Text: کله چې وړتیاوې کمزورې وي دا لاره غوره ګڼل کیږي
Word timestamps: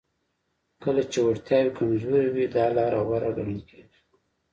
کله 0.83 1.01
چې 1.11 1.19
وړتیاوې 1.25 1.71
کمزورې 1.77 2.29
وي 2.35 2.45
دا 2.55 2.65
لاره 2.77 2.99
غوره 3.07 3.29
ګڼل 3.37 3.61
کیږي 3.69 3.99